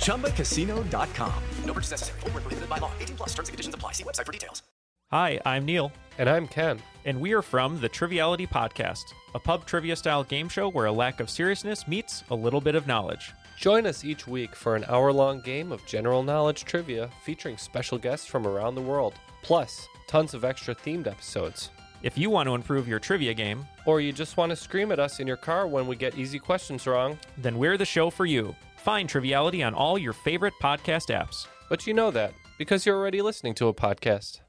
[0.00, 1.42] ChumbaCasino.com.
[1.64, 2.20] No purchase necessary.
[2.20, 2.90] Full prohibited by law.
[3.00, 3.92] 18 plus terms and conditions apply.
[3.92, 4.62] See website for details.
[5.10, 5.90] Hi, I'm Neil.
[6.18, 6.78] And I'm Ken.
[7.04, 9.02] And we are from the Triviality Podcast,
[9.34, 12.74] a pub trivia style game show where a lack of seriousness meets a little bit
[12.74, 13.32] of knowledge.
[13.56, 17.98] Join us each week for an hour long game of general knowledge trivia featuring special
[17.98, 19.14] guests from around the world.
[19.42, 21.70] Plus, tons of extra themed episodes.
[22.02, 25.00] If you want to improve your trivia game, or you just want to scream at
[25.00, 28.26] us in your car when we get easy questions wrong, then we're the show for
[28.26, 28.54] you.
[28.80, 31.46] Find Triviality on all your favorite podcast apps.
[31.68, 34.40] But you know that because you're already listening to a podcast.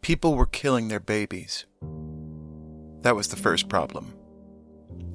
[0.00, 1.66] People were killing their babies.
[3.00, 4.14] That was the first problem.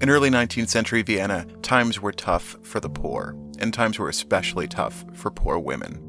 [0.01, 4.67] In early 19th century Vienna, times were tough for the poor, and times were especially
[4.67, 6.03] tough for poor women.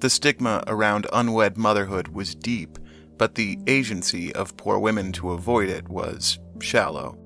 [0.00, 2.80] The stigma around unwed motherhood was deep,
[3.16, 7.16] but the agency of poor women to avoid it was shallow.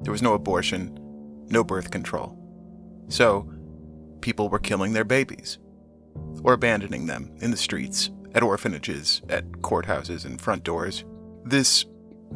[0.00, 0.98] There was no abortion,
[1.48, 2.38] no birth control.
[3.08, 3.50] So,
[4.20, 5.58] people were killing their babies,
[6.42, 11.04] or abandoning them in the streets, at orphanages, at courthouses, and front doors.
[11.44, 11.84] This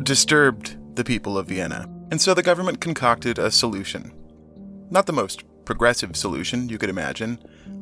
[0.03, 4.13] disturbed the people of Vienna, and so the government concocted a solution.
[4.91, 7.39] Not the most progressive solution you could imagine,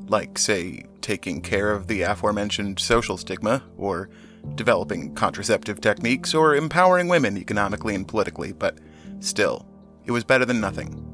[0.08, 4.08] like, say, taking care of the aforementioned social stigma, or
[4.54, 8.78] developing contraceptive techniques, or empowering women economically and politically, but
[9.20, 9.66] still,
[10.04, 11.05] it was better than nothing.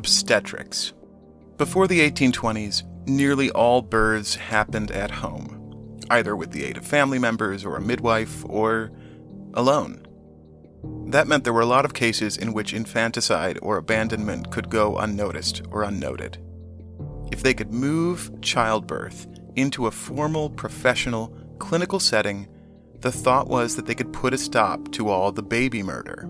[0.00, 0.94] Obstetrics.
[1.58, 7.18] Before the 1820s, nearly all births happened at home, either with the aid of family
[7.18, 8.90] members or a midwife, or
[9.52, 10.06] alone.
[11.08, 14.96] That meant there were a lot of cases in which infanticide or abandonment could go
[14.96, 16.38] unnoticed or unnoted
[17.30, 19.26] if they could move childbirth
[19.56, 22.48] into a formal, professional, clinical setting,
[23.00, 26.28] the thought was that they could put a stop to all the baby murder.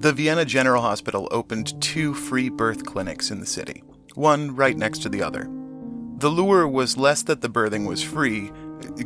[0.00, 3.82] The Vienna General Hospital opened two free birth clinics in the city,
[4.14, 5.50] one right next to the other.
[6.18, 8.52] The lure was less that the birthing was free,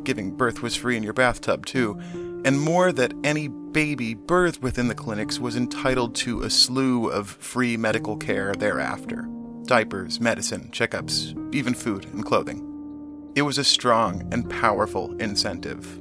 [0.04, 1.98] giving birth was free in your bathtub too,
[2.44, 7.30] and more that any baby birthed within the clinics was entitled to a slew of
[7.30, 9.26] free medical care thereafter
[9.64, 13.32] diapers, medicine, checkups, even food and clothing.
[13.34, 15.98] It was a strong and powerful incentive.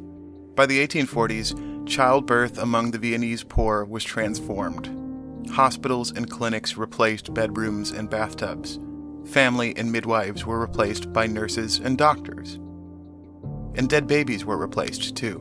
[0.56, 4.90] By the 1840s, childbirth among the Viennese poor was transformed.
[5.50, 8.80] Hospitals and clinics replaced bedrooms and bathtubs.
[9.26, 12.56] Family and midwives were replaced by nurses and doctors.
[13.76, 15.40] And dead babies were replaced, too,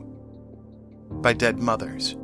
[1.09, 2.15] by dead mothers.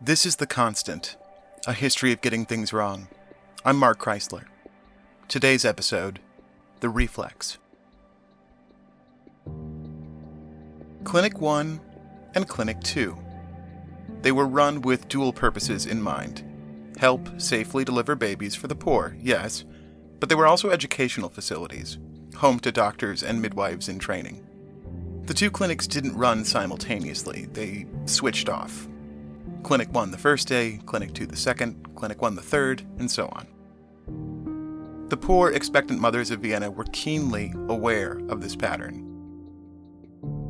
[0.00, 1.16] This is The Constant,
[1.66, 3.08] a history of getting things wrong.
[3.64, 4.44] I'm Mark Chrisler.
[5.26, 6.20] Today's episode
[6.80, 7.58] The Reflex.
[11.08, 11.80] Clinic 1
[12.34, 13.16] and Clinic 2.
[14.20, 16.44] They were run with dual purposes in mind
[16.98, 19.64] help safely deliver babies for the poor, yes,
[20.20, 21.96] but they were also educational facilities,
[22.36, 24.44] home to doctors and midwives in training.
[25.24, 28.86] The two clinics didn't run simultaneously, they switched off,
[29.62, 33.28] Clinic 1 the first day, Clinic 2 the second, Clinic 1 the third, and so
[33.28, 35.06] on.
[35.08, 39.07] The poor, expectant mothers of Vienna were keenly aware of this pattern.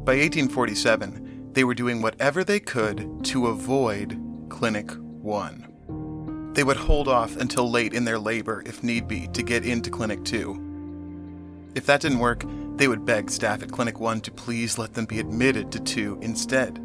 [0.09, 6.53] By 1847, they were doing whatever they could to avoid Clinic 1.
[6.55, 9.91] They would hold off until late in their labor, if need be, to get into
[9.91, 11.73] Clinic 2.
[11.75, 12.43] If that didn't work,
[12.77, 16.21] they would beg staff at Clinic 1 to please let them be admitted to 2
[16.23, 16.79] instead.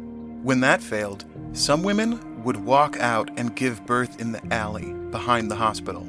[0.44, 1.24] When that failed,
[1.54, 6.06] some women would walk out and give birth in the alley behind the hospital.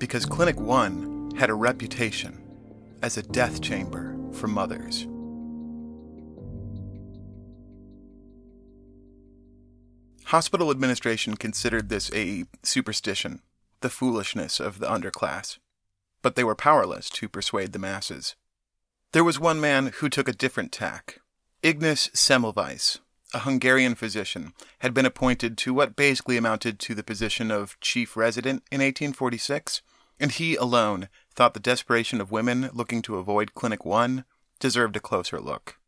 [0.00, 2.42] Because Clinic 1 had a reputation
[3.00, 5.06] as a death chamber for mothers.
[10.34, 13.40] Hospital administration considered this a superstition,
[13.82, 15.58] the foolishness of the underclass,
[16.22, 18.34] but they were powerless to persuade the masses.
[19.12, 21.20] There was one man who took a different tack.
[21.62, 22.98] Ignaz Semmelweis
[23.32, 28.16] a Hungarian physician, had been appointed to what basically amounted to the position of chief
[28.16, 29.82] resident in 1846,
[30.18, 34.24] and he alone thought the desperation of women looking to avoid Clinic 1
[34.58, 35.78] deserved a closer look.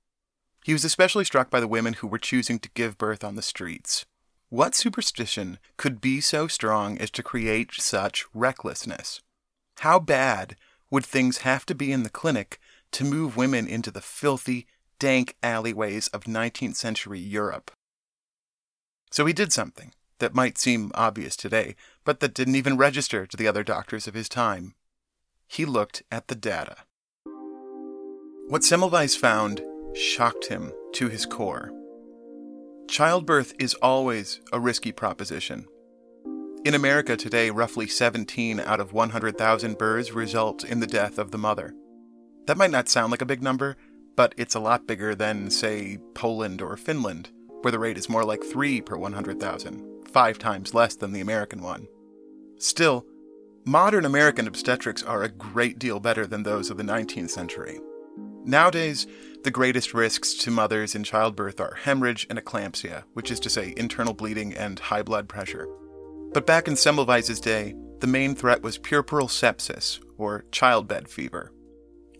[0.64, 3.42] He was especially struck by the women who were choosing to give birth on the
[3.42, 4.06] streets.
[4.48, 9.20] What superstition could be so strong as to create such recklessness?
[9.78, 10.54] How bad
[10.88, 12.60] would things have to be in the clinic
[12.92, 14.68] to move women into the filthy,
[15.00, 17.72] dank alleyways of 19th century Europe?
[19.10, 23.36] So he did something that might seem obvious today, but that didn't even register to
[23.36, 24.76] the other doctors of his time.
[25.48, 26.76] He looked at the data.
[28.48, 29.60] What Semmelweis found
[29.94, 31.72] shocked him to his core.
[32.88, 35.66] Childbirth is always a risky proposition.
[36.64, 41.38] In America today, roughly 17 out of 100,000 births result in the death of the
[41.38, 41.74] mother.
[42.46, 43.76] That might not sound like a big number,
[44.14, 47.30] but it's a lot bigger than, say, Poland or Finland,
[47.62, 51.62] where the rate is more like 3 per 100,000, five times less than the American
[51.62, 51.88] one.
[52.56, 53.04] Still,
[53.64, 57.80] modern American obstetrics are a great deal better than those of the 19th century.
[58.46, 59.08] Nowadays,
[59.42, 63.74] the greatest risks to mothers in childbirth are hemorrhage and eclampsia, which is to say
[63.76, 65.66] internal bleeding and high blood pressure.
[66.32, 71.52] But back in Semmelweis's day, the main threat was puerperal sepsis, or childbed fever.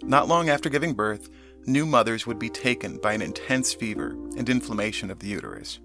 [0.03, 1.29] Not long after giving birth,
[1.65, 5.79] new mothers would be taken by an intense fever and inflammation of the uterus.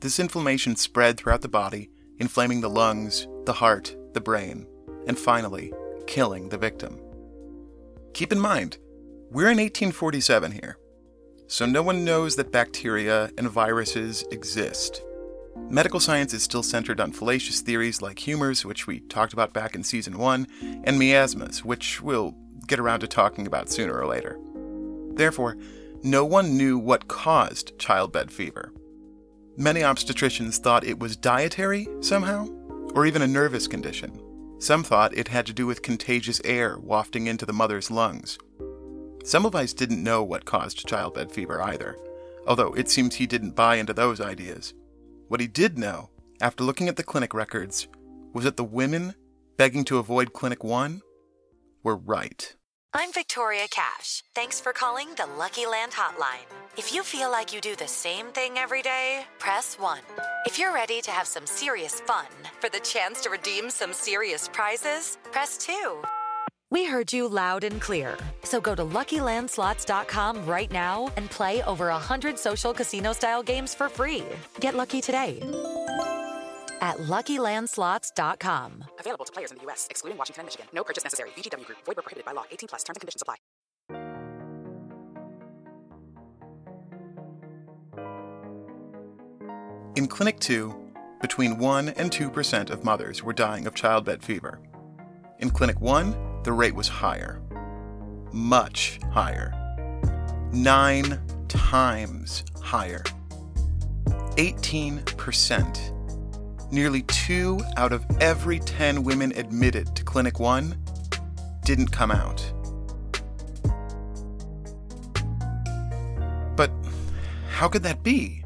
[0.00, 1.88] This inflammation spread throughout the body,
[2.18, 4.66] inflaming the lungs, the heart, the brain,
[5.06, 5.72] and finally,
[6.06, 7.00] killing the victim.
[8.12, 8.76] Keep in mind,
[9.30, 10.78] we're in 1847 here,
[11.48, 15.02] so no one knows that bacteria and viruses exist.
[15.68, 19.74] Medical science is still centered on fallacious theories like humors, which we talked about back
[19.74, 20.46] in season 1,
[20.84, 22.34] and miasmas, which we'll
[22.66, 24.38] get around to talking about sooner or later.
[25.12, 25.58] Therefore,
[26.02, 28.72] no one knew what caused childbed fever.
[29.58, 32.46] Many obstetricians thought it was dietary somehow,
[32.94, 34.22] or even a nervous condition.
[34.58, 38.38] Some thought it had to do with contagious air wafting into the mother's lungs.
[39.28, 41.98] Semmelweis didn't know what caused childbed fever either,
[42.46, 44.72] although it seems he didn't buy into those ideas.
[45.28, 46.08] What he did know,
[46.40, 47.88] after looking at the clinic records,
[48.32, 49.14] was that the women
[49.58, 51.02] begging to avoid Clinic 1
[51.82, 52.56] were right.
[52.94, 54.22] I'm Victoria Cash.
[54.34, 56.48] Thanks for calling the Lucky Land Hotline.
[56.78, 59.98] If you feel like you do the same thing every day, press 1.
[60.46, 62.24] If you're ready to have some serious fun
[62.60, 66.00] for the chance to redeem some serious prizes, press 2.
[66.70, 68.16] We heard you loud and clear.
[68.44, 74.24] So go to LuckyLandSlots.com right now and play over 100 social casino-style games for free.
[74.60, 75.40] Get lucky today
[76.80, 78.84] at LuckyLandSlots.com.
[79.00, 80.66] Available to players in the U.S., excluding Washington and Michigan.
[80.72, 81.30] No purchase necessary.
[81.30, 81.78] VGW Group.
[81.84, 82.44] Void where prohibited by law.
[82.50, 82.84] 18 plus.
[82.84, 83.36] Terms and conditions apply.
[89.96, 90.74] In Clinic 2,
[91.20, 94.60] between 1 and 2% of mothers were dying of childbed fever.
[95.40, 97.40] In Clinic 1, the rate was higher.
[98.32, 99.54] Much higher.
[100.52, 103.02] Nine times higher.
[104.36, 105.94] 18%.
[106.70, 110.76] Nearly two out of every 10 women admitted to Clinic 1
[111.64, 112.52] didn't come out.
[116.56, 116.70] But
[117.50, 118.44] how could that be?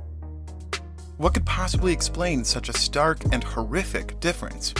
[1.19, 4.73] What could possibly explain such a stark and horrific difference?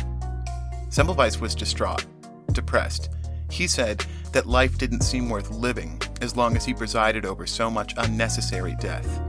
[0.89, 2.05] Semmelweis was distraught,
[2.53, 3.11] depressed.
[3.51, 7.71] He said that life didn't seem worth living as long as he presided over so
[7.71, 9.21] much unnecessary death.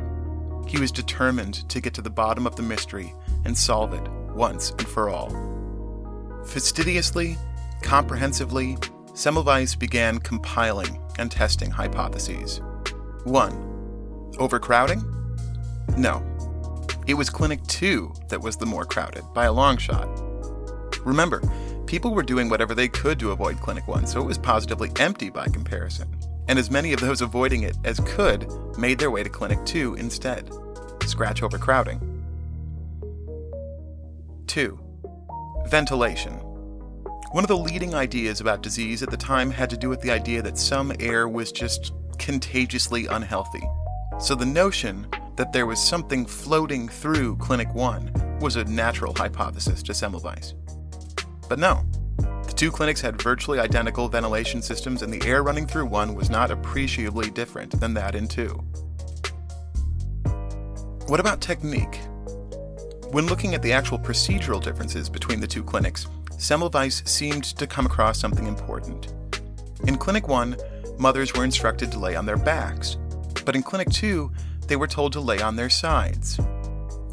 [0.67, 3.13] He was determined to get to the bottom of the mystery
[3.45, 5.29] and solve it once and for all.
[6.45, 7.37] Fastidiously,
[7.81, 8.77] comprehensively,
[9.13, 12.61] Semmelweis began compiling and testing hypotheses.
[13.25, 14.33] 1.
[14.39, 15.03] Overcrowding?
[15.97, 16.25] No.
[17.05, 20.07] It was Clinic 2 that was the more crowded, by a long shot.
[21.05, 21.41] Remember,
[21.93, 25.29] people were doing whatever they could to avoid Clinic 1, so it was positively empty
[25.29, 26.09] by comparison.
[26.47, 29.93] And as many of those avoiding it as could made their way to Clinic 2
[29.93, 30.49] instead.
[31.05, 31.99] Scratch overcrowding.
[34.47, 34.79] 2.
[35.67, 36.33] Ventilation.
[37.31, 40.09] One of the leading ideas about disease at the time had to do with the
[40.09, 43.61] idea that some air was just contagiously unhealthy.
[44.19, 49.83] So the notion that there was something floating through Clinic 1 was a natural hypothesis
[49.83, 50.55] to Semmelweis.
[51.53, 51.85] But no,
[52.47, 56.27] the two clinics had virtually identical ventilation systems, and the air running through one was
[56.27, 58.55] not appreciably different than that in two.
[61.05, 61.99] What about technique?
[63.11, 66.07] When looking at the actual procedural differences between the two clinics,
[66.37, 69.13] Semmelweis seemed to come across something important.
[69.85, 70.57] In Clinic 1,
[70.97, 72.97] mothers were instructed to lay on their backs,
[73.45, 74.31] but in Clinic 2,
[74.65, 76.39] they were told to lay on their sides.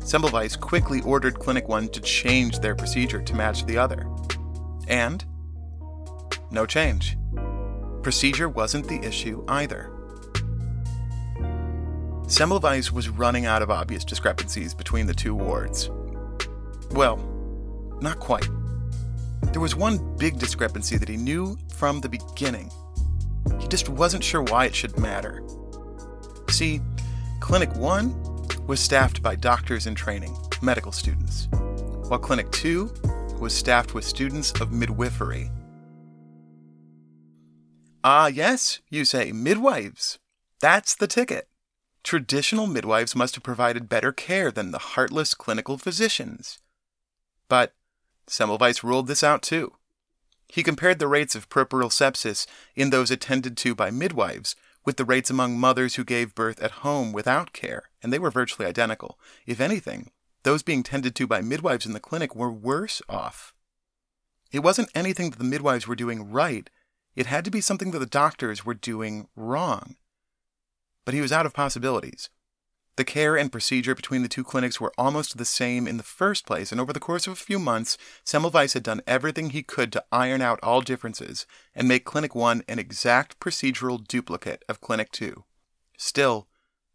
[0.01, 4.07] Semmelweis quickly ordered Clinic 1 to change their procedure to match the other.
[4.89, 5.25] And
[6.51, 7.17] no change.
[8.03, 9.91] Procedure wasn't the issue either.
[12.27, 15.91] Semmelweis was running out of obvious discrepancies between the two wards.
[16.93, 17.17] Well,
[18.01, 18.49] not quite.
[19.53, 22.71] There was one big discrepancy that he knew from the beginning.
[23.59, 25.43] He just wasn't sure why it should matter.
[26.49, 26.81] See,
[27.41, 31.49] Clinic 1 was staffed by doctors in training, medical students,
[32.09, 32.93] while Clinic 2
[33.41, 35.51] was staffed with students of midwifery.
[38.05, 40.19] Ah, yes, you say, midwives.
[40.61, 41.49] That's the ticket.
[42.03, 46.59] Traditional midwives must have provided better care than the heartless clinical physicians.
[47.49, 47.75] But
[48.27, 49.73] Semmelweis ruled this out too.
[50.49, 55.05] He compared the rates of puerperal sepsis in those attended to by midwives with the
[55.05, 59.19] rates among mothers who gave birth at home without care, and they were virtually identical.
[59.47, 60.11] If anything,
[60.43, 63.55] those being tended to by midwives in the clinic were worse off.
[64.53, 66.69] It wasn't anything that the midwives were doing right,
[67.15, 69.97] it had to be something that the doctors were doing wrong.
[71.05, 72.31] But he was out of possibilities.
[72.97, 76.45] The care and procedure between the two clinics were almost the same in the first
[76.45, 79.93] place, and over the course of a few months, Semmelweis had done everything he could
[79.93, 85.11] to iron out all differences and make Clinic 1 an exact procedural duplicate of Clinic
[85.13, 85.45] 2.
[85.97, 86.49] Still,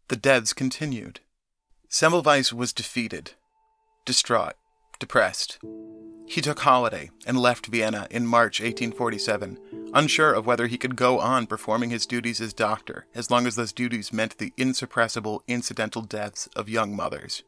[0.08, 1.20] the deaths continued.
[1.90, 3.32] Semmelweis was defeated,
[4.06, 4.54] distraught,
[4.98, 5.58] depressed.
[6.28, 11.18] He took holiday and left Vienna in March 1847, unsure of whether he could go
[11.20, 16.02] on performing his duties as doctor, as long as those duties meant the insuppressible incidental
[16.02, 17.42] deaths of young mothers.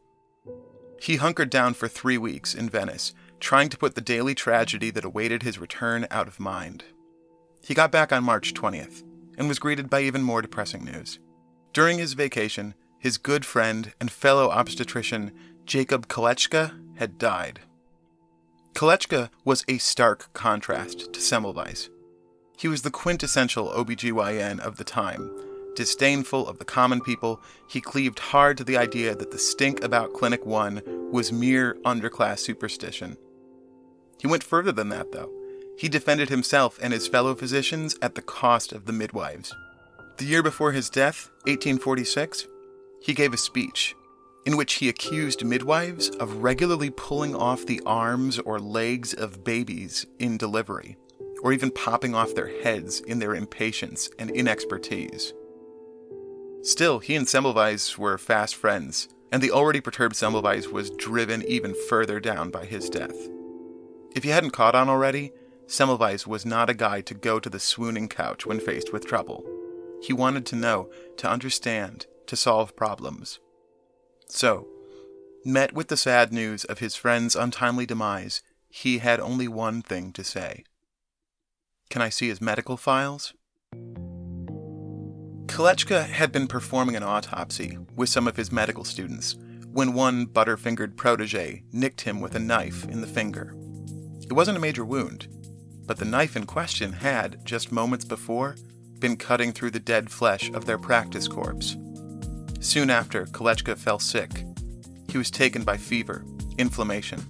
[1.01, 5.05] He hunkered down for three weeks in Venice, trying to put the daily tragedy that
[5.05, 6.85] awaited his return out of mind.
[7.63, 9.05] He got back on March 20th
[9.37, 11.21] and was greeted by even more depressing news.
[11.73, 15.33] During his vacation, his good friend and fellow obstetrician
[15.65, 17.61] Jacob Kolletschka had died.
[18.75, 21.89] Kolletschka was a stark contrast to Semmelweis.
[22.59, 25.31] He was the quintessential OBGYN of the time.
[25.77, 30.13] Disdainful of the common people, he cleaved hard to the idea that the stink about
[30.13, 33.17] Clinic 1 was mere underclass superstition.
[34.19, 35.31] He went further than that, though.
[35.79, 39.55] He defended himself and his fellow physicians at the cost of the midwives.
[40.17, 42.49] The year before his death, 1846,
[43.01, 43.95] he gave a speech
[44.49, 50.07] in which he accused midwives of regularly pulling off the arms or legs of babies
[50.19, 50.97] in delivery,
[51.43, 55.35] or even popping off their heads in their impatience and inexpertise.
[56.63, 61.75] Still, he and Semmelweis were fast friends, and the already perturbed Semmelweis was driven even
[61.87, 63.29] further down by his death.
[64.17, 65.33] If you hadn't caught on already,
[65.67, 69.45] Semmelweis was not a guy to go to the swooning couch when faced with trouble.
[70.03, 70.89] He wanted to know,
[71.19, 73.41] to understand, to solve problems.
[74.29, 74.69] So,
[75.45, 80.13] met with the sad news of his friend's untimely demise, he had only one thing
[80.13, 80.65] to say.
[81.91, 83.35] Can I see his medical files?
[85.47, 89.35] Kolletschka had been performing an autopsy with some of his medical students
[89.73, 93.55] when one butterfingered protege nicked him with a knife in the finger.
[94.23, 95.29] It wasn't a major wound,
[95.87, 98.57] but the knife in question had, just moments before,
[98.99, 101.77] been cutting through the dead flesh of their practice corpse.
[102.61, 104.45] Soon after, Kolletschka fell sick.
[105.09, 106.25] He was taken by fever,
[106.59, 107.25] inflammation.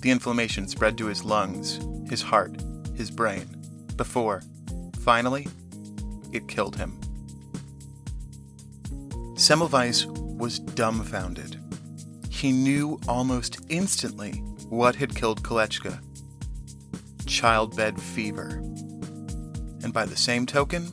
[0.00, 2.56] The inflammation spread to his lungs, his heart,
[2.94, 3.48] his brain,
[3.96, 4.42] before,
[5.00, 5.48] finally,
[6.32, 6.98] it killed him.
[9.34, 10.06] Semmelweis
[10.38, 11.58] was dumbfounded.
[12.28, 14.32] He knew almost instantly
[14.68, 16.00] what had killed Kolletschka
[17.26, 18.48] childbed fever.
[19.82, 20.90] And by the same token,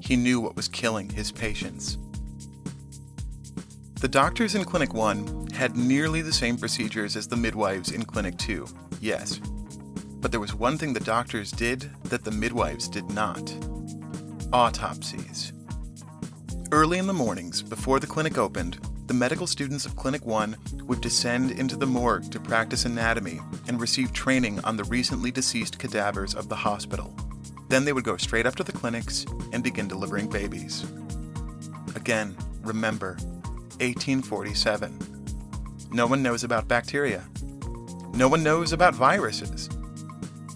[0.00, 1.98] he knew what was killing his patients.
[4.02, 8.36] The doctors in Clinic 1 had nearly the same procedures as the midwives in Clinic
[8.36, 8.66] 2,
[9.00, 9.38] yes.
[10.20, 13.54] But there was one thing the doctors did that the midwives did not
[14.52, 15.52] autopsies.
[16.72, 20.56] Early in the mornings, before the clinic opened, the medical students of Clinic 1
[20.88, 25.78] would descend into the morgue to practice anatomy and receive training on the recently deceased
[25.78, 27.14] cadavers of the hospital.
[27.68, 30.84] Then they would go straight up to the clinics and begin delivering babies.
[31.94, 33.16] Again, remember,
[33.82, 34.96] 1847.
[35.90, 37.24] No one knows about bacteria.
[38.14, 39.68] No one knows about viruses.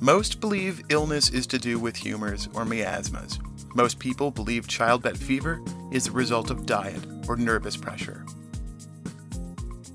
[0.00, 3.40] Most believe illness is to do with humors or miasmas.
[3.74, 8.24] Most people believe childbed fever is the result of diet or nervous pressure.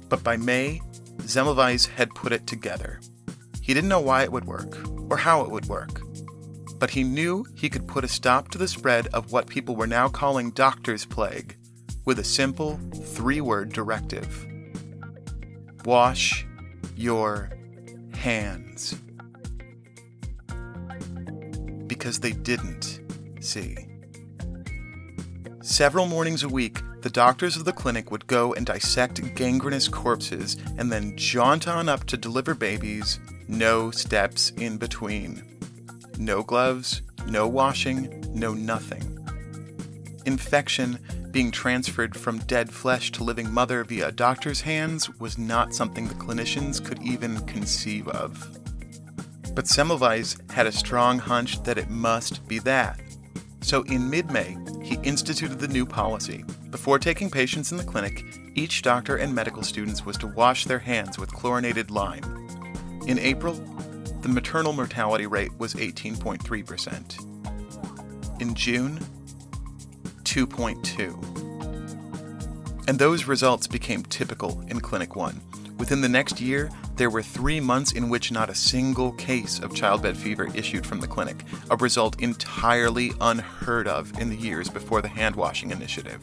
[0.10, 0.82] But by May,
[1.20, 3.00] Semmelweis had put it together.
[3.62, 4.78] He didn't know why it would work
[5.10, 6.02] or how it would work,
[6.80, 9.88] but he knew he could put a stop to the spread of what people were
[9.88, 11.56] now calling doctor's plague
[12.06, 14.48] with a simple three word directive
[15.86, 16.46] Wash
[16.96, 17.50] your
[18.14, 18.96] hands.
[21.88, 23.02] Because they didn't
[23.40, 23.76] see.
[25.62, 30.58] Several mornings a week, the doctors of the clinic would go and dissect gangrenous corpses
[30.78, 35.44] and then jaunt on up to deliver babies, no steps in between.
[36.20, 39.18] No gloves, no washing, no nothing.
[40.28, 41.00] Infection
[41.32, 46.08] being transferred from dead flesh to living mother via a doctor's hands was not something
[46.08, 48.58] the clinicians could even conceive of.
[49.54, 53.00] But Semmelweis had a strong hunch that it must be that.
[53.62, 56.46] So in mid May, he instituted the new policy.
[56.70, 58.24] Before taking patients in the clinic,
[58.56, 62.24] each doctor and medical students was to wash their hands with chlorinated lime.
[63.08, 63.54] In April,
[64.22, 68.42] the maternal mortality rate was 18.3%.
[68.42, 69.00] In June,
[70.32, 72.88] 2.2.
[72.88, 75.42] And those results became typical in Clinic 1.
[75.78, 79.74] Within the next year, there were three months in which not a single case of
[79.74, 85.02] childbed fever issued from the clinic, a result entirely unheard of in the years before
[85.02, 86.22] the hand washing initiative.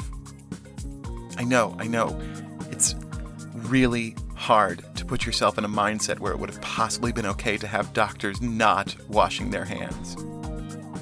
[1.37, 2.19] I know, I know.
[2.71, 2.95] It's
[3.53, 7.59] really hard to put yourself in a mindset where it would have possibly been okay
[7.59, 10.17] to have doctors not washing their hands.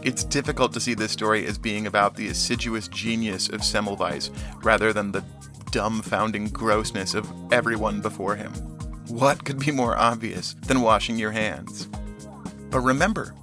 [0.07, 4.31] It's difficult to see this story as being about the assiduous genius of Semmelweis
[4.63, 5.25] rather than the
[5.73, 8.53] dumbfounding grossness of everyone before him.
[9.09, 11.89] What could be more obvious than washing your hands?
[12.71, 13.35] But remember,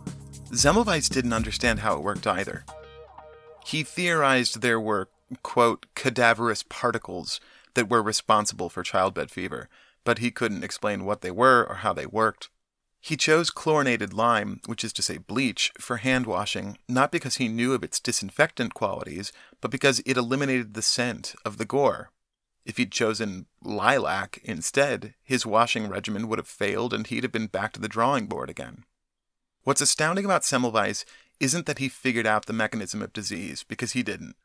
[0.51, 2.63] Semmelweis didn't understand how it worked either.
[3.65, 5.09] He theorized there were,
[5.41, 7.41] quote, cadaverous particles
[7.73, 9.67] that were responsible for childbed fever,
[10.05, 12.47] but he couldn't explain what they were or how they worked.
[13.05, 17.49] He chose chlorinated lime, which is to say bleach, for hand washing, not because he
[17.49, 22.11] knew of its disinfectant qualities, but because it eliminated the scent of the gore.
[22.65, 27.47] If he'd chosen lilac instead, his washing regimen would have failed and he'd have been
[27.47, 28.85] back to the drawing board again.
[29.65, 31.03] What's astounding about Semmelweis
[31.41, 34.37] isn't that he figured out the mechanism of disease, because he didn't.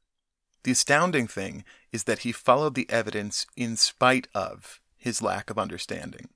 [0.65, 1.63] The astounding thing
[1.93, 6.31] is that he followed the evidence in spite of his lack of understanding.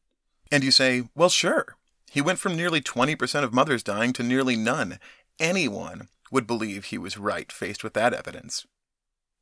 [0.53, 1.75] And you say, well, sure,
[2.13, 4.99] he went from nearly 20% of mothers dying to nearly none.
[5.41, 8.67] Anyone would believe he was right faced with that evidence.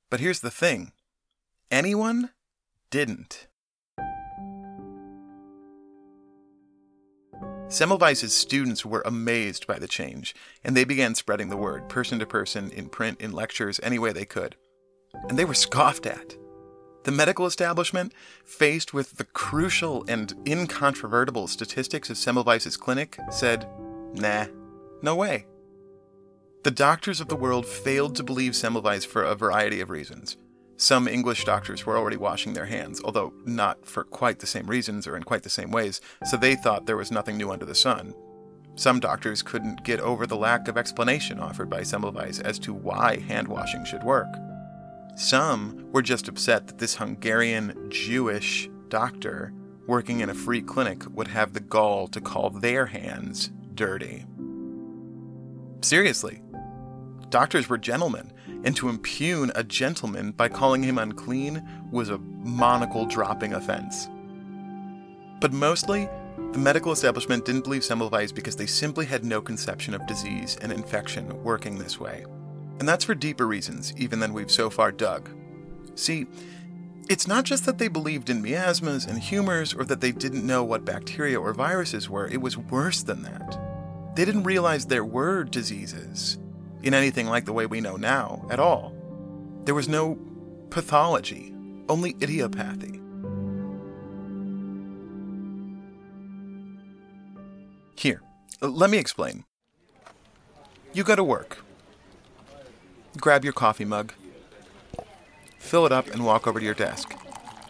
[0.08, 0.92] But here's the thing
[1.68, 2.30] anyone
[2.92, 3.48] didn't.
[7.66, 12.26] Semmelweis's students were amazed by the change, and they began spreading the word, person to
[12.26, 14.54] person, in print, in lectures, any way they could.
[15.28, 16.36] And they were scoffed at.
[17.04, 18.12] The medical establishment,
[18.44, 23.66] faced with the crucial and incontrovertible statistics of Semmelweis's clinic, said,
[24.12, 24.46] nah,
[25.02, 25.46] no way.
[26.62, 30.36] The doctors of the world failed to believe Semmelweis for a variety of reasons.
[30.76, 35.06] Some English doctors were already washing their hands, although not for quite the same reasons
[35.06, 37.74] or in quite the same ways, so they thought there was nothing new under the
[37.74, 38.14] sun.
[38.76, 43.18] Some doctors couldn't get over the lack of explanation offered by Semmelweis as to why
[43.18, 44.28] hand washing should work.
[45.16, 49.52] Some were just upset that this Hungarian Jewish doctor
[49.86, 54.24] working in a free clinic would have the gall to call their hands dirty.
[55.82, 56.42] Seriously,
[57.30, 58.32] doctors were gentlemen,
[58.64, 64.08] and to impugn a gentleman by calling him unclean was a monocle dropping offense.
[65.40, 66.08] But mostly,
[66.52, 70.70] the medical establishment didn't believe Semmelweis because they simply had no conception of disease and
[70.70, 72.26] infection working this way.
[72.80, 75.28] And that's for deeper reasons, even than we've so far dug.
[75.94, 76.26] See,
[77.10, 80.64] it's not just that they believed in miasmas and humors or that they didn't know
[80.64, 83.60] what bacteria or viruses were, it was worse than that.
[84.16, 86.38] They didn't realize there were diseases
[86.82, 88.94] in anything like the way we know now at all.
[89.64, 90.18] There was no
[90.70, 91.54] pathology,
[91.88, 92.98] only idiopathy.
[97.94, 98.22] Here,
[98.62, 99.44] let me explain.
[100.94, 101.58] You go to work,
[103.20, 104.14] Grab your coffee mug.
[105.58, 107.14] Fill it up and walk over to your desk.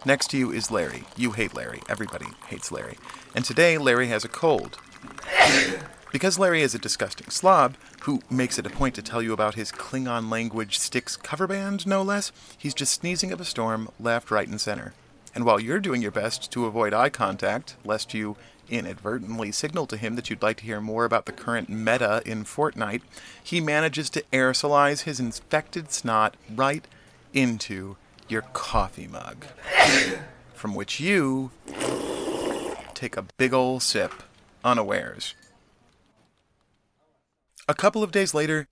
[0.05, 1.03] Next to you is Larry.
[1.17, 1.81] You hate Larry.
[1.89, 2.97] Everybody hates Larry.
[3.35, 4.79] And today, Larry has a cold.
[6.11, 9.55] Because Larry is a disgusting slob, who makes it a point to tell you about
[9.55, 14.31] his Klingon language Styx cover band, no less, he's just sneezing up a storm, left,
[14.31, 14.93] right, and center.
[15.35, 18.37] And while you're doing your best to avoid eye contact, lest you
[18.71, 22.43] inadvertently signal to him that you'd like to hear more about the current meta in
[22.43, 23.01] Fortnite,
[23.43, 26.87] he manages to aerosolize his infected snot right
[27.33, 29.45] into your coffee mug,
[30.53, 31.51] from which you
[32.93, 34.23] take a big ol' sip
[34.63, 35.35] unawares.
[37.67, 38.67] A couple of days later,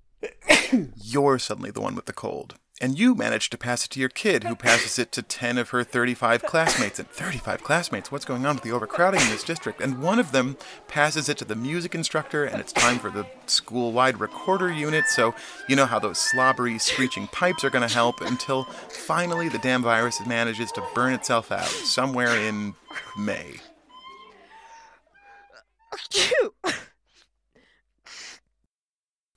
[1.01, 4.08] you're suddenly the one with the cold, And you manage to pass it to your
[4.08, 6.98] kid, who passes it to 10 of her 35 classmates.
[6.98, 8.10] And 35 classmates?
[8.10, 9.82] What's going on with the overcrowding in this district?
[9.82, 10.56] And one of them
[10.88, 15.08] passes it to the music instructor, and it's time for the school wide recorder unit.
[15.08, 15.36] So,
[15.68, 19.84] you know how those slobbery, screeching pipes are going to help until finally the damn
[19.84, 22.76] virus manages to burn itself out somewhere in
[23.18, 23.60] May.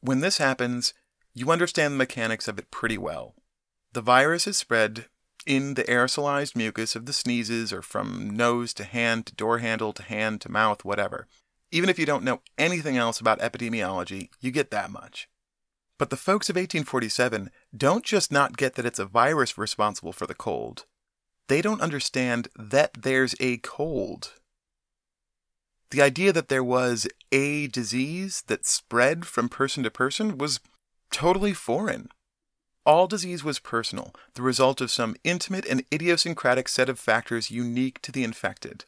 [0.05, 0.95] When this happens,
[1.35, 3.35] you understand the mechanics of it pretty well.
[3.93, 5.07] The virus is spread
[5.47, 9.93] in the aerosolized mucus of the sneezes or from nose to hand to door handle
[9.93, 11.27] to hand to mouth, whatever.
[11.71, 15.29] Even if you don't know anything else about epidemiology, you get that much.
[15.99, 20.27] But the folks of 1847 don't just not get that it's a virus responsible for
[20.27, 20.85] the cold,
[21.49, 24.33] they don't understand that there's a cold.
[25.91, 30.61] The idea that there was a disease that spread from person to person was
[31.13, 32.09] totally foreign.
[32.85, 38.03] All disease was personal, the result of some intimate and idiosyncratic set of factors unique
[38.03, 38.87] to the infected.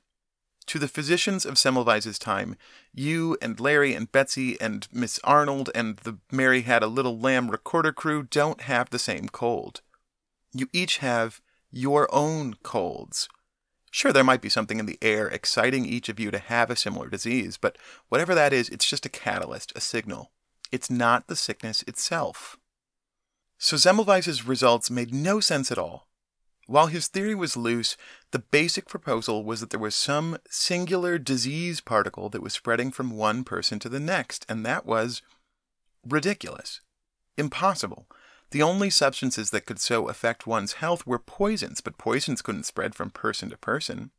[0.66, 2.56] To the physicians of Semmelweis's time,
[2.92, 7.50] you and Larry and Betsy and Miss Arnold and the Mary Had a Little Lamb
[7.50, 9.82] recorder crew don't have the same cold.
[10.52, 13.28] You each have your own colds.
[13.90, 16.76] Sure, there might be something in the air exciting each of you to have a
[16.76, 17.76] similar disease, but
[18.08, 20.32] whatever that is, it's just a catalyst, a signal.
[20.74, 22.58] It's not the sickness itself.
[23.58, 26.08] So Semmelweis's results made no sense at all.
[26.66, 27.96] While his theory was loose,
[28.32, 33.12] the basic proposal was that there was some singular disease particle that was spreading from
[33.12, 35.22] one person to the next, and that was
[36.04, 36.80] ridiculous.
[37.38, 38.08] Impossible.
[38.50, 42.96] The only substances that could so affect one's health were poisons, but poisons couldn't spread
[42.96, 44.10] from person to person.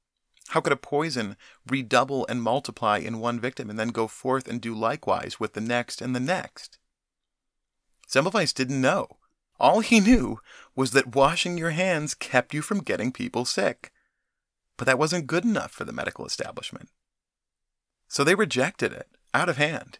[0.50, 4.62] How could a poison redouble and multiply in one victim and then go forth and
[4.62, 6.78] do likewise with the next and the next?
[8.08, 9.18] Semmelweis didn't know.
[9.60, 10.40] All he knew
[10.76, 13.92] was that washing your hands kept you from getting people sick.
[14.78, 16.90] But that wasn't good enough for the medical establishment.
[18.08, 20.00] So they rejected it, out of hand.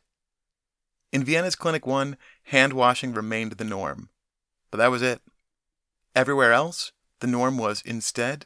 [1.12, 4.10] In Vienna's Clinic 1, hand washing remained the norm.
[4.70, 5.22] But that was it.
[6.14, 8.46] Everywhere else, the norm was instead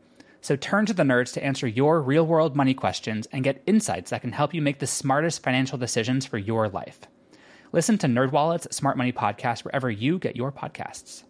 [0.41, 4.09] So turn to the nerds to answer your real world money questions and get insights
[4.09, 6.99] that can help you make the smartest financial decisions for your life.
[7.71, 11.23] Listen to NerdWallet's Smart Money Podcast wherever you get your podcasts.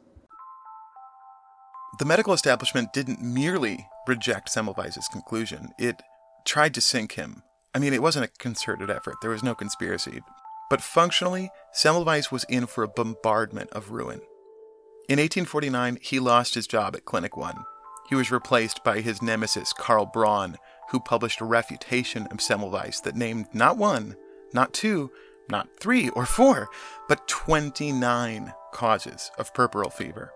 [1.99, 6.01] The medical establishment didn't merely reject Semmelweis's conclusion, it
[6.45, 7.43] tried to sink him.
[7.75, 10.21] I mean, it wasn't a concerted effort, there was no conspiracy.
[10.69, 14.21] But functionally, Semmelweis was in for a bombardment of ruin.
[15.09, 17.65] In 1849, he lost his job at Clinic 1
[18.09, 20.57] he was replaced by his nemesis, Karl Braun,
[20.89, 24.15] who published a refutation of Semmelweis that named not one,
[24.53, 25.11] not two,
[25.49, 26.69] not three or four,
[27.07, 30.31] but 29 causes of puerperal fever.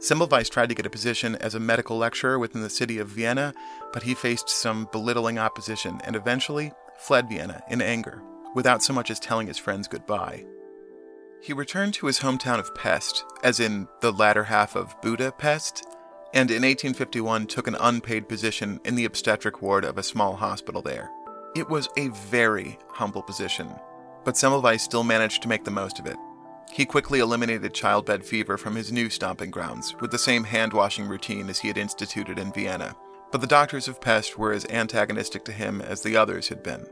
[0.00, 3.52] Semmelweis tried to get a position as a medical lecturer within the city of Vienna,
[3.92, 8.22] but he faced some belittling opposition and eventually fled Vienna in anger,
[8.54, 10.44] without so much as telling his friends goodbye.
[11.42, 15.86] He returned to his hometown of Pest, as in the latter half of Budapest,
[16.32, 20.82] and in 1851 took an unpaid position in the obstetric ward of a small hospital
[20.82, 21.10] there.
[21.56, 23.74] It was a very humble position,
[24.24, 26.16] but Semmelweis still managed to make the most of it.
[26.72, 31.08] He quickly eliminated childbed fever from his new stomping grounds with the same hand washing
[31.08, 32.94] routine as he had instituted in Vienna,
[33.32, 36.86] but the doctors of Pest were as antagonistic to him as the others had been.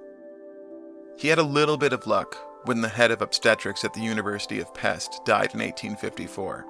[1.16, 4.58] He had a little bit of luck when the head of obstetrics at the University
[4.58, 6.66] of Pest died in 1854.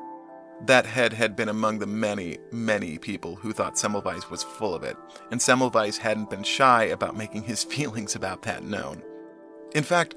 [0.63, 4.83] That head had been among the many, many people who thought Semmelweis was full of
[4.83, 4.97] it,
[5.31, 9.03] and Semmelweis hadn't been shy about making his feelings about that known.
[9.75, 10.15] In fact,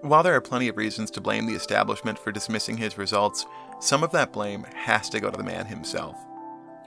[0.00, 3.46] while there are plenty of reasons to blame the establishment for dismissing his results,
[3.80, 6.16] some of that blame has to go to the man himself.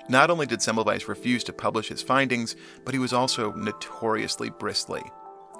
[0.09, 5.03] Not only did Semmelweis refuse to publish his findings, but he was also notoriously bristly.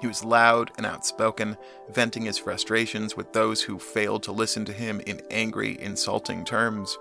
[0.00, 1.56] He was loud and outspoken,
[1.90, 6.96] venting his frustrations with those who failed to listen to him in angry, insulting terms.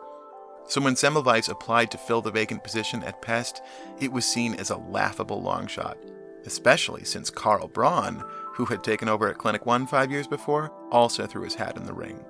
[0.67, 3.61] So when Semmelweis applied to fill the vacant position at Pest,
[3.99, 5.97] it was seen as a laughable long shot,
[6.45, 11.27] especially since Karl Braun, who had taken over at Clinic 1 five years before, also
[11.27, 12.23] threw his hat in the ring.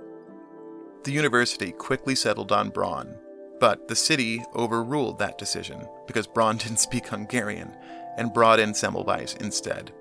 [1.03, 3.15] The university quickly settled on Braun,
[3.59, 7.71] but the city overruled that decision because Braun didn't speak Hungarian
[8.17, 9.91] and brought in Semmelweis instead.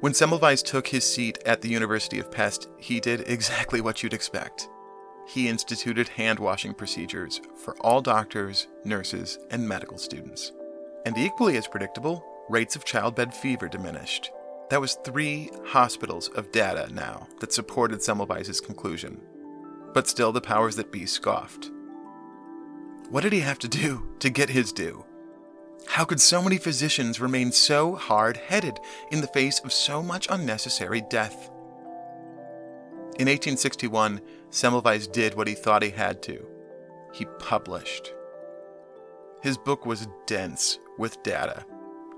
[0.00, 4.14] When Semmelweis took his seat at the University of Pest, he did exactly what you'd
[4.14, 4.66] expect.
[5.28, 10.52] He instituted hand washing procedures for all doctors, nurses, and medical students.
[11.04, 14.30] And equally as predictable, rates of childbed fever diminished.
[14.70, 19.20] That was three hospitals of data now that supported Semmelweis's conclusion.
[19.92, 21.70] But still, the powers that be scoffed.
[23.10, 25.04] What did he have to do to get his due?
[25.90, 28.78] How could so many physicians remain so hard headed
[29.10, 31.50] in the face of so much unnecessary death?
[33.18, 36.46] In 1861, Semmelweis did what he thought he had to.
[37.12, 38.14] He published.
[39.42, 41.64] His book was dense with data,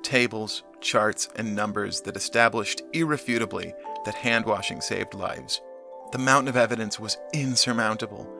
[0.03, 3.73] tables, charts, and numbers that established irrefutably
[4.05, 5.63] that hand washing saved lives.
[6.13, 8.31] The mountain of evidence was insurmountable.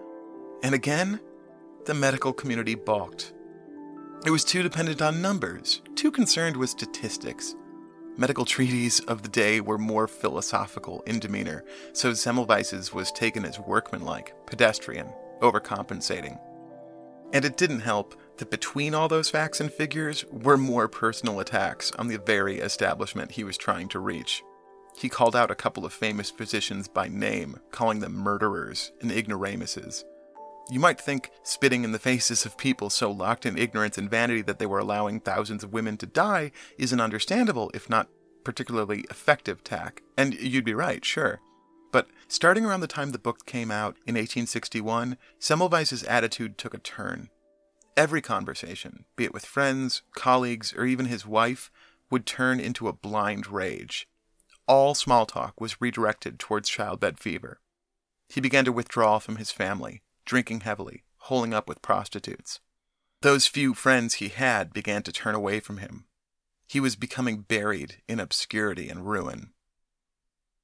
[0.63, 1.21] And again,
[1.87, 3.33] the medical community balked.
[4.25, 7.57] It was too dependent on numbers, too concerned with statistics.
[8.17, 13.59] Medical treatises of the day were more philosophical in demeanor, so Semmelweis's was taken as
[13.59, 15.09] workmanlike, pedestrian,
[15.41, 16.39] overcompensating.
[17.33, 21.91] And it didn't help that between all those facts and figures were more personal attacks
[21.93, 24.45] on the very establishment he was trying to reach.
[24.97, 30.05] He called out a couple of famous physicians by name, calling them murderers and ignoramuses.
[30.71, 34.43] You might think spitting in the faces of people so locked in ignorance and vanity
[34.43, 38.09] that they were allowing thousands of women to die is an understandable, if not
[38.45, 40.03] particularly effective tack.
[40.17, 41.41] And you'd be right, sure.
[41.93, 46.79] But starting around the time the book came out in 1861, Semmelweis's attitude took a
[46.79, 47.29] turn.
[47.97, 51.71] Every conversation, be it with friends, colleagues, or even his wife,
[52.11, 54.09] would turn into a blind rage.
[54.67, 57.61] All small talk was redirected towards childbed fever.
[58.29, 62.61] He began to withdraw from his family, drinking heavily, holing up with prostitutes.
[63.23, 66.07] Those few friends he had began to turn away from him.
[66.67, 69.53] He was becoming buried in obscurity and ruin.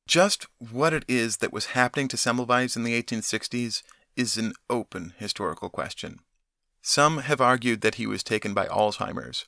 [0.07, 3.83] Just what it is that was happening to Semmelweis in the 1860s
[4.17, 6.21] is an open historical question.
[6.83, 9.47] Some have argued that he was taken by Alzheimer's,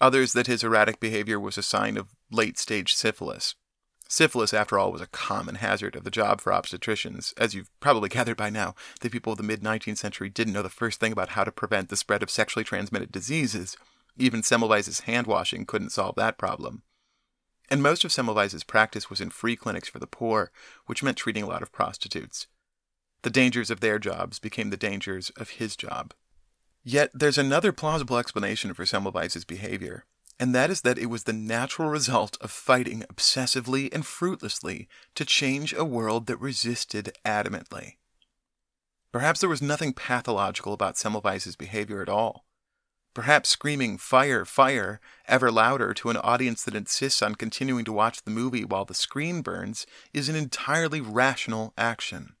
[0.00, 3.54] others that his erratic behavior was a sign of late stage syphilis.
[4.08, 7.34] Syphilis, after all, was a common hazard of the job for obstetricians.
[7.36, 10.62] As you've probably gathered by now, the people of the mid 19th century didn't know
[10.62, 13.76] the first thing about how to prevent the spread of sexually transmitted diseases.
[14.16, 16.82] Even Semmelweis's hand washing couldn't solve that problem.
[17.68, 20.52] And most of Semmelweis's practice was in free clinics for the poor,
[20.86, 22.46] which meant treating a lot of prostitutes.
[23.22, 26.14] The dangers of their jobs became the dangers of his job.
[26.84, 30.04] Yet there's another plausible explanation for Semmelweis's behavior
[30.38, 35.24] and that is that it was the natural result of fighting obsessively and fruitlessly to
[35.24, 37.94] change a world that resisted adamantly.
[39.12, 42.44] Perhaps there was nothing pathological about Semmelweis's behavior at all.
[43.14, 48.22] Perhaps screaming fire, fire ever louder to an audience that insists on continuing to watch
[48.22, 52.34] the movie while the screen burns is an entirely rational action.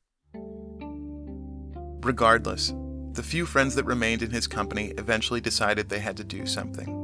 [2.04, 2.74] Regardless,
[3.12, 6.95] the few friends that remained in his company eventually decided they had to do something.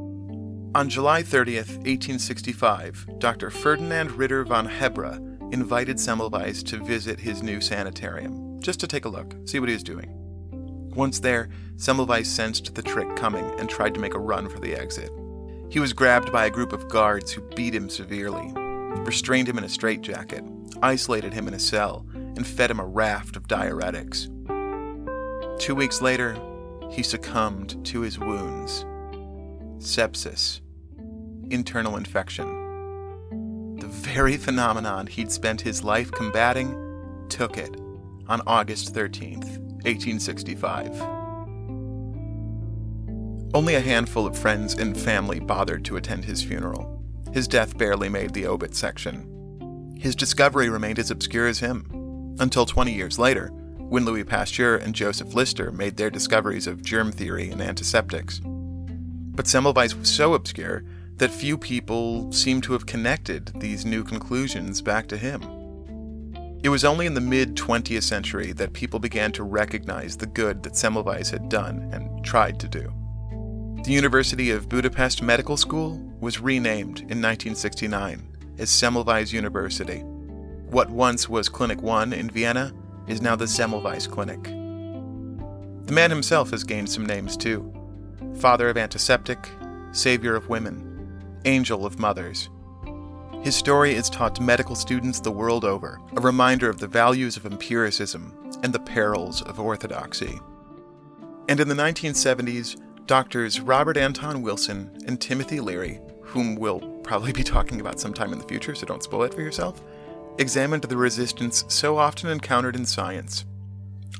[0.75, 3.51] On July 30th, 1865, Dr.
[3.51, 5.19] Ferdinand Ritter von Hebra
[5.53, 9.75] invited Semmelweis to visit his new sanitarium, just to take a look, see what he
[9.75, 10.09] was doing.
[10.95, 14.73] Once there, Semmelweis sensed the trick coming and tried to make a run for the
[14.73, 15.11] exit.
[15.69, 18.51] He was grabbed by a group of guards who beat him severely,
[19.05, 20.43] restrained him in a straitjacket,
[20.81, 24.27] isolated him in a cell, and fed him a raft of diuretics.
[25.59, 26.35] Two weeks later,
[26.89, 28.85] he succumbed to his wounds.
[29.77, 30.61] Sepsis
[31.49, 33.77] internal infection.
[33.79, 36.79] The very phenomenon he'd spent his life combating
[37.29, 37.75] took it
[38.27, 41.01] on August 13th, 1865.
[43.53, 47.03] Only a handful of friends and family bothered to attend his funeral.
[47.33, 49.29] His death barely made the obit section.
[49.99, 51.85] His discovery remained as obscure as him,
[52.39, 57.11] until 20 years later, when Louis Pasteur and Joseph Lister made their discoveries of germ
[57.11, 58.41] theory and antiseptics.
[58.43, 60.83] But Semmelweis was so obscure
[61.17, 65.41] that few people seem to have connected these new conclusions back to him.
[66.63, 70.63] It was only in the mid 20th century that people began to recognize the good
[70.63, 72.91] that Semmelweis had done and tried to do.
[73.83, 79.99] The University of Budapest Medical School was renamed in 1969 as Semmelweis University.
[80.69, 82.73] What once was Clinic 1 in Vienna
[83.07, 84.43] is now the Semmelweis Clinic.
[85.85, 87.71] The man himself has gained some names too
[88.39, 89.49] Father of Antiseptic,
[89.91, 90.92] Savior of Women,
[91.45, 92.49] Angel of Mothers.
[93.41, 97.35] His story is taught to medical students the world over, a reminder of the values
[97.35, 100.39] of empiricism and the perils of orthodoxy.
[101.49, 107.43] And in the 1970s, doctors Robert Anton Wilson and Timothy Leary, whom we'll probably be
[107.43, 109.81] talking about sometime in the future, so don't spoil it for yourself,
[110.39, 113.43] examined the resistance so often encountered in science.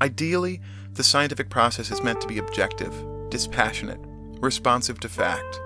[0.01, 0.59] Ideally,
[0.91, 2.93] the scientific process is meant to be objective,
[3.29, 3.99] dispassionate,
[4.41, 5.62] responsive to fact.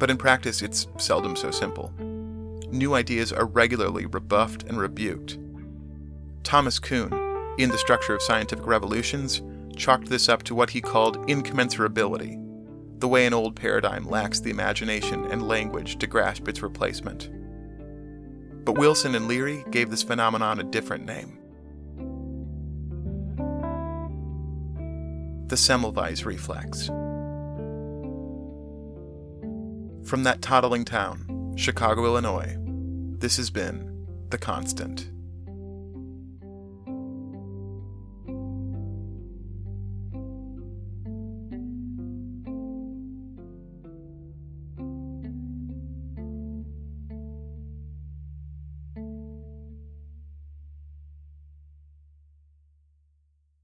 [0.00, 1.92] But in practice, it's seldom so simple.
[2.70, 5.38] New ideas are regularly rebuffed and rebuked.
[6.42, 7.12] Thomas Kuhn,
[7.58, 9.42] in The Structure of Scientific Revolutions,
[9.76, 12.38] chalked this up to what he called incommensurability,
[12.98, 17.28] the way an old paradigm lacks the imagination and language to grasp its replacement.
[18.64, 21.36] But Wilson and Leary gave this phenomenon a different name
[25.48, 26.88] the Semmelweis reflex.
[30.04, 32.56] From that toddling town, Chicago, Illinois,
[33.18, 35.10] this has been The Constant.